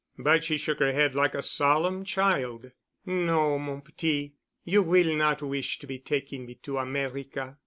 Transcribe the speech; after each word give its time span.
But 0.17 0.43
she 0.43 0.57
shook 0.57 0.79
her 0.79 0.91
head 0.93 1.13
like 1.13 1.35
a 1.35 1.43
solemn 1.43 2.03
child. 2.05 2.71
"No, 3.05 3.59
mon 3.59 3.81
petit. 3.81 4.33
You 4.63 4.81
will 4.81 5.15
not 5.15 5.43
wish 5.43 5.77
to 5.77 5.85
be 5.85 5.99
taking 5.99 6.47
me 6.47 6.55
to 6.63 6.79
America. 6.79 7.59